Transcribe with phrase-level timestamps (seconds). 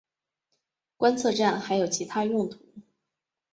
[0.97, 2.57] 观测站还有其它用途。